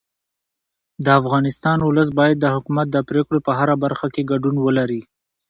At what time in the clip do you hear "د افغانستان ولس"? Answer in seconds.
1.05-2.09